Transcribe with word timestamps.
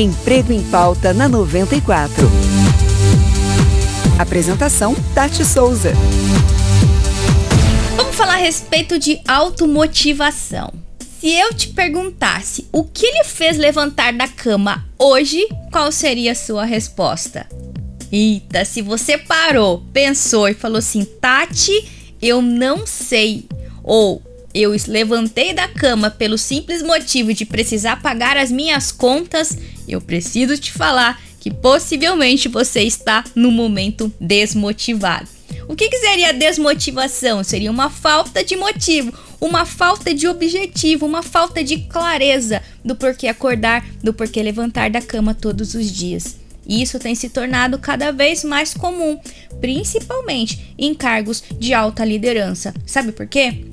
Emprego 0.00 0.50
em 0.50 0.62
Pauta 0.70 1.12
na 1.12 1.28
94. 1.28 2.26
Apresentação: 4.18 4.96
Tati 5.14 5.44
Souza. 5.44 5.92
Vamos 7.96 8.16
falar 8.16 8.34
a 8.34 8.38
respeito 8.38 8.98
de 8.98 9.20
automotivação. 9.28 10.72
Se 11.20 11.28
eu 11.28 11.52
te 11.52 11.68
perguntasse 11.68 12.66
o 12.72 12.82
que 12.82 13.10
lhe 13.10 13.24
fez 13.24 13.58
levantar 13.58 14.14
da 14.14 14.26
cama 14.26 14.86
hoje, 14.98 15.46
qual 15.70 15.92
seria 15.92 16.32
a 16.32 16.34
sua 16.34 16.64
resposta? 16.64 17.46
Eita, 18.10 18.64
se 18.64 18.80
você 18.80 19.18
parou, 19.18 19.84
pensou 19.92 20.48
e 20.48 20.54
falou 20.54 20.78
assim, 20.78 21.04
Tati, 21.04 22.16
eu 22.22 22.40
não 22.40 22.86
sei. 22.86 23.44
Ou 23.84 24.22
eu 24.54 24.74
levantei 24.88 25.52
da 25.52 25.68
cama 25.68 26.10
pelo 26.10 26.36
simples 26.36 26.82
motivo 26.82 27.32
de 27.32 27.44
precisar 27.44 28.02
pagar 28.02 28.36
as 28.36 28.50
minhas 28.50 28.90
contas, 28.90 29.56
eu 29.88 30.00
preciso 30.00 30.56
te 30.58 30.72
falar 30.72 31.20
que 31.38 31.50
possivelmente 31.50 32.48
você 32.48 32.82
está 32.82 33.24
no 33.34 33.50
momento 33.50 34.12
desmotivado. 34.20 35.28
O 35.68 35.76
que, 35.76 35.88
que 35.88 35.98
seria 35.98 36.32
desmotivação? 36.32 37.42
Seria 37.44 37.70
uma 37.70 37.88
falta 37.88 38.44
de 38.44 38.56
motivo, 38.56 39.12
uma 39.40 39.64
falta 39.64 40.12
de 40.12 40.26
objetivo, 40.26 41.06
uma 41.06 41.22
falta 41.22 41.62
de 41.62 41.78
clareza 41.78 42.60
do 42.84 42.96
porquê 42.96 43.28
acordar, 43.28 43.86
do 44.02 44.12
porquê 44.12 44.42
levantar 44.42 44.90
da 44.90 45.00
cama 45.00 45.32
todos 45.32 45.74
os 45.74 45.90
dias. 45.90 46.36
E 46.66 46.82
isso 46.82 46.98
tem 46.98 47.14
se 47.14 47.28
tornado 47.28 47.78
cada 47.78 48.12
vez 48.12 48.44
mais 48.44 48.74
comum, 48.74 49.18
principalmente 49.60 50.74
em 50.78 50.94
cargos 50.94 51.42
de 51.58 51.72
alta 51.72 52.04
liderança. 52.04 52.74
Sabe 52.86 53.12
por 53.12 53.26
quê? 53.26 53.69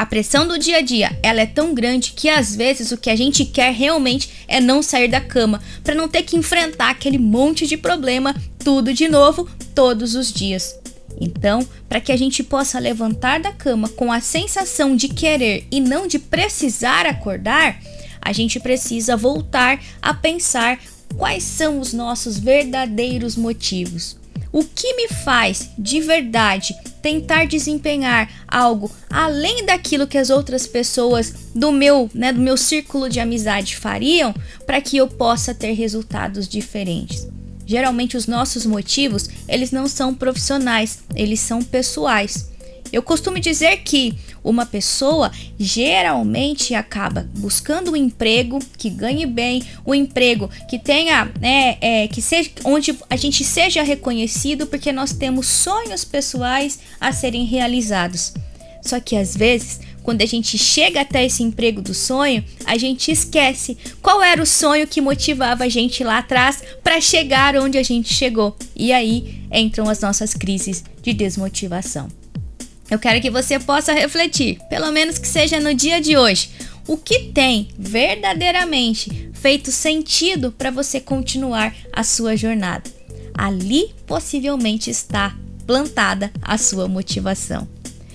A 0.00 0.06
pressão 0.06 0.48
do 0.48 0.58
dia 0.58 0.78
a 0.78 0.80
dia, 0.80 1.14
ela 1.22 1.42
é 1.42 1.46
tão 1.46 1.74
grande 1.74 2.12
que 2.12 2.30
às 2.30 2.56
vezes 2.56 2.90
o 2.90 2.96
que 2.96 3.10
a 3.10 3.16
gente 3.16 3.44
quer 3.44 3.70
realmente 3.70 4.30
é 4.48 4.58
não 4.58 4.82
sair 4.82 5.08
da 5.08 5.20
cama, 5.20 5.60
para 5.84 5.94
não 5.94 6.08
ter 6.08 6.22
que 6.22 6.38
enfrentar 6.38 6.88
aquele 6.88 7.18
monte 7.18 7.66
de 7.66 7.76
problema 7.76 8.34
tudo 8.64 8.94
de 8.94 9.08
novo 9.08 9.46
todos 9.74 10.14
os 10.14 10.32
dias. 10.32 10.74
Então, 11.20 11.68
para 11.86 12.00
que 12.00 12.10
a 12.10 12.16
gente 12.16 12.42
possa 12.42 12.78
levantar 12.78 13.40
da 13.40 13.52
cama 13.52 13.90
com 13.90 14.10
a 14.10 14.22
sensação 14.22 14.96
de 14.96 15.06
querer 15.06 15.66
e 15.70 15.80
não 15.80 16.06
de 16.06 16.18
precisar 16.18 17.04
acordar, 17.04 17.78
a 18.22 18.32
gente 18.32 18.58
precisa 18.58 19.18
voltar 19.18 19.78
a 20.00 20.14
pensar 20.14 20.78
quais 21.14 21.42
são 21.42 21.78
os 21.78 21.92
nossos 21.92 22.38
verdadeiros 22.38 23.36
motivos. 23.36 24.16
O 24.50 24.64
que 24.64 24.94
me 24.94 25.08
faz 25.08 25.68
de 25.78 26.00
verdade 26.00 26.74
tentar 27.02 27.46
desempenhar 27.46 28.30
algo 28.46 28.90
além 29.08 29.64
daquilo 29.64 30.06
que 30.06 30.18
as 30.18 30.30
outras 30.30 30.66
pessoas 30.66 31.34
do 31.54 31.72
meu, 31.72 32.10
né, 32.14 32.32
do 32.32 32.40
meu 32.40 32.56
círculo 32.56 33.08
de 33.08 33.20
amizade 33.20 33.76
fariam 33.76 34.34
para 34.66 34.80
que 34.80 34.96
eu 34.96 35.08
possa 35.08 35.54
ter 35.54 35.72
resultados 35.72 36.48
diferentes? 36.48 37.26
Geralmente 37.64 38.16
os 38.16 38.26
nossos 38.26 38.66
motivos, 38.66 39.28
eles 39.48 39.70
não 39.70 39.86
são 39.86 40.12
profissionais, 40.12 40.98
eles 41.14 41.38
são 41.38 41.62
pessoais. 41.62 42.49
Eu 42.92 43.02
costumo 43.02 43.38
dizer 43.38 43.78
que 43.78 44.14
uma 44.42 44.66
pessoa 44.66 45.30
geralmente 45.58 46.74
acaba 46.74 47.28
buscando 47.36 47.92
um 47.92 47.96
emprego 47.96 48.58
que 48.76 48.90
ganhe 48.90 49.26
bem, 49.26 49.62
um 49.86 49.94
emprego 49.94 50.50
que 50.68 50.78
tenha, 50.78 51.30
né, 51.40 51.76
é, 51.80 52.08
que 52.08 52.20
seja 52.20 52.50
onde 52.64 52.96
a 53.08 53.16
gente 53.16 53.44
seja 53.44 53.82
reconhecido 53.82 54.66
porque 54.66 54.92
nós 54.92 55.12
temos 55.12 55.46
sonhos 55.46 56.04
pessoais 56.04 56.80
a 57.00 57.12
serem 57.12 57.44
realizados. 57.44 58.32
Só 58.82 58.98
que 58.98 59.14
às 59.14 59.36
vezes 59.36 59.80
quando 60.02 60.22
a 60.22 60.26
gente 60.26 60.56
chega 60.58 61.02
até 61.02 61.24
esse 61.24 61.42
emprego 61.42 61.80
do 61.80 61.94
sonho, 61.94 62.44
a 62.64 62.76
gente 62.76 63.12
esquece 63.12 63.76
qual 64.02 64.22
era 64.22 64.42
o 64.42 64.46
sonho 64.46 64.86
que 64.86 65.00
motivava 65.00 65.64
a 65.64 65.68
gente 65.68 66.02
lá 66.02 66.18
atrás 66.18 66.62
para 66.82 67.00
chegar 67.00 67.54
onde 67.56 67.78
a 67.78 67.82
gente 67.82 68.12
chegou. 68.12 68.56
E 68.74 68.92
aí 68.92 69.44
entram 69.52 69.88
as 69.88 70.00
nossas 70.00 70.32
crises 70.32 70.82
de 71.02 71.12
desmotivação. 71.12 72.19
Eu 72.90 72.98
quero 72.98 73.20
que 73.20 73.30
você 73.30 73.58
possa 73.58 73.92
refletir, 73.92 74.58
pelo 74.68 74.90
menos 74.90 75.16
que 75.16 75.28
seja 75.28 75.60
no 75.60 75.72
dia 75.72 76.00
de 76.00 76.16
hoje, 76.16 76.50
o 76.88 76.96
que 76.96 77.30
tem 77.32 77.68
verdadeiramente 77.78 79.30
feito 79.32 79.70
sentido 79.70 80.50
para 80.50 80.72
você 80.72 80.98
continuar 81.00 81.72
a 81.92 82.02
sua 82.02 82.36
jornada. 82.36 82.90
Ali 83.32 83.94
possivelmente 84.06 84.90
está 84.90 85.36
plantada 85.66 86.32
a 86.42 86.58
sua 86.58 86.88
motivação. 86.88 87.68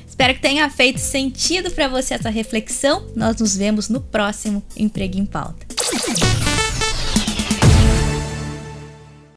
Espero 0.06 0.34
que 0.34 0.42
tenha 0.42 0.70
feito 0.70 1.00
sentido 1.00 1.72
para 1.72 1.88
você 1.88 2.14
essa 2.14 2.30
reflexão. 2.30 3.08
Nós 3.16 3.38
nos 3.38 3.56
vemos 3.56 3.88
no 3.88 4.02
próximo 4.02 4.62
Emprego 4.76 5.18
em 5.18 5.26
Pauta. 5.26 5.66